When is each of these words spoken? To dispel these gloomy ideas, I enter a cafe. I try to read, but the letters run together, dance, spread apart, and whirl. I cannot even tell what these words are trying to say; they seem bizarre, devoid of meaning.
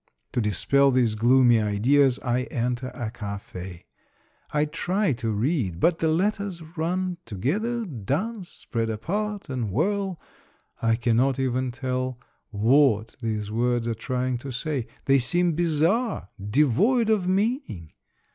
To 0.31 0.41
dispel 0.41 0.89
these 0.89 1.13
gloomy 1.13 1.59
ideas, 1.61 2.17
I 2.23 2.45
enter 2.45 2.87
a 2.95 3.11
cafe. 3.11 3.85
I 4.51 4.65
try 4.65 5.13
to 5.13 5.29
read, 5.31 5.79
but 5.79 5.99
the 5.99 6.07
letters 6.07 6.63
run 6.75 7.17
together, 7.23 7.85
dance, 7.85 8.49
spread 8.49 8.89
apart, 8.89 9.47
and 9.47 9.69
whirl. 9.69 10.19
I 10.81 10.95
cannot 10.95 11.37
even 11.37 11.69
tell 11.69 12.19
what 12.49 13.15
these 13.21 13.51
words 13.51 13.87
are 13.87 13.93
trying 13.93 14.39
to 14.39 14.49
say; 14.51 14.87
they 15.05 15.19
seem 15.19 15.51
bizarre, 15.51 16.29
devoid 16.43 17.11
of 17.11 17.27
meaning. 17.27 17.91